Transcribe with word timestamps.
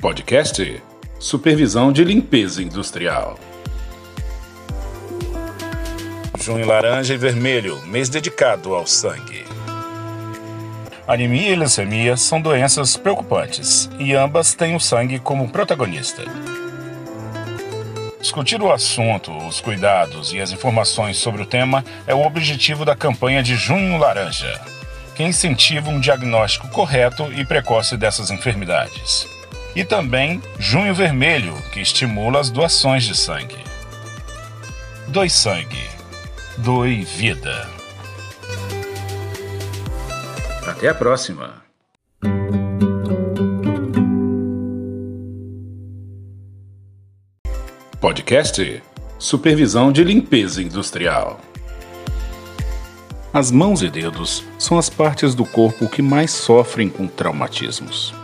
Podcast 0.00 0.82
Supervisão 1.18 1.92
de 1.92 2.02
Limpeza 2.02 2.62
Industrial. 2.62 3.38
Junho 6.40 6.66
laranja 6.66 7.12
e 7.12 7.18
vermelho, 7.18 7.82
mês 7.82 8.08
dedicado 8.08 8.74
ao 8.74 8.86
sangue. 8.86 9.44
Anemia 11.06 11.50
e 11.50 11.54
leucemia 11.54 12.16
são 12.16 12.40
doenças 12.40 12.96
preocupantes 12.96 13.90
e 13.98 14.14
ambas 14.14 14.54
têm 14.54 14.74
o 14.74 14.80
sangue 14.80 15.18
como 15.18 15.50
protagonista. 15.50 16.22
Discutir 18.18 18.62
o 18.62 18.72
assunto, 18.72 19.30
os 19.46 19.60
cuidados 19.60 20.32
e 20.32 20.40
as 20.40 20.50
informações 20.50 21.18
sobre 21.18 21.42
o 21.42 21.46
tema 21.46 21.84
é 22.06 22.14
o 22.14 22.24
objetivo 22.24 22.86
da 22.86 22.96
campanha 22.96 23.42
de 23.42 23.54
Junho 23.54 23.98
Laranja, 23.98 24.62
que 25.14 25.22
incentiva 25.22 25.90
um 25.90 26.00
diagnóstico 26.00 26.68
correto 26.68 27.30
e 27.34 27.44
precoce 27.44 27.98
dessas 27.98 28.30
enfermidades 28.30 29.28
e 29.74 29.84
também 29.84 30.42
Junho 30.58 30.94
Vermelho, 30.94 31.54
que 31.72 31.80
estimula 31.80 32.40
as 32.40 32.50
doações 32.50 33.04
de 33.04 33.16
sangue. 33.16 33.58
Doe 35.08 35.28
sangue. 35.28 35.88
Doe 36.58 37.04
vida. 37.04 37.68
Até 40.66 40.88
a 40.88 40.94
próxima. 40.94 41.62
Podcast 48.00 48.82
Supervisão 49.18 49.92
de 49.92 50.02
Limpeza 50.02 50.62
Industrial. 50.62 51.40
As 53.32 53.50
mãos 53.50 53.82
e 53.82 53.90
dedos 53.90 54.42
são 54.58 54.78
as 54.78 54.88
partes 54.88 55.34
do 55.34 55.44
corpo 55.44 55.88
que 55.88 56.02
mais 56.02 56.30
sofrem 56.30 56.88
com 56.88 57.06
traumatismos. 57.06 58.19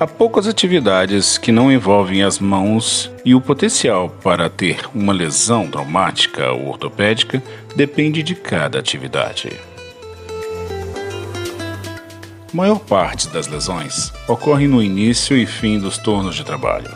Há 0.00 0.06
poucas 0.06 0.46
atividades 0.46 1.36
que 1.36 1.50
não 1.50 1.72
envolvem 1.72 2.22
as 2.22 2.38
mãos 2.38 3.10
e 3.24 3.34
o 3.34 3.40
potencial 3.40 4.08
para 4.08 4.48
ter 4.48 4.88
uma 4.94 5.12
lesão 5.12 5.66
traumática 5.66 6.52
ou 6.52 6.68
ortopédica 6.68 7.42
depende 7.74 8.22
de 8.22 8.36
cada 8.36 8.78
atividade. 8.78 9.50
A 12.52 12.56
maior 12.56 12.78
parte 12.78 13.26
das 13.26 13.48
lesões 13.48 14.12
ocorre 14.28 14.68
no 14.68 14.80
início 14.80 15.36
e 15.36 15.44
fim 15.44 15.80
dos 15.80 15.98
turnos 15.98 16.36
de 16.36 16.44
trabalho. 16.44 16.94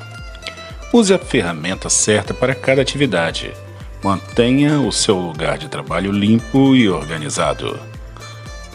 Use 0.92 1.12
a 1.12 1.18
ferramenta 1.18 1.90
certa 1.90 2.32
para 2.32 2.54
cada 2.54 2.82
atividade. 2.82 3.52
Mantenha 4.00 4.78
o 4.78 4.92
seu 4.92 5.16
lugar 5.16 5.58
de 5.58 5.66
trabalho 5.66 6.12
limpo 6.12 6.76
e 6.76 6.88
organizado. 6.88 7.80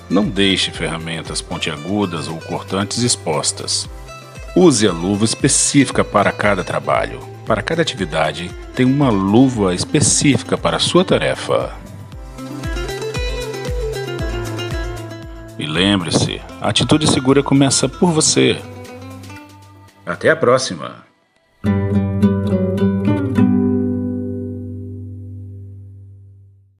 Não 0.09 0.27
deixe 0.27 0.69
ferramentas 0.69 1.41
pontiagudas 1.41 2.27
ou 2.27 2.35
cortantes 2.41 2.97
expostas. 2.97 3.89
Use 4.59 4.87
a 4.87 4.91
luva 4.91 5.23
específica 5.23 6.03
para 6.03 6.31
cada 6.31 6.63
trabalho. 6.63 7.19
Para 7.45 7.61
cada 7.61 7.83
atividade, 7.83 8.49
tem 8.73 8.87
uma 8.87 9.07
luva 9.07 9.75
específica 9.75 10.57
para 10.57 10.77
a 10.77 10.79
sua 10.79 11.05
tarefa. 11.05 11.75
E 15.59 15.67
lembre-se, 15.67 16.41
a 16.59 16.69
atitude 16.69 17.05
segura 17.05 17.43
começa 17.43 17.87
por 17.87 18.11
você. 18.11 18.59
Até 20.03 20.31
a 20.31 20.35
próxima! 20.35 21.05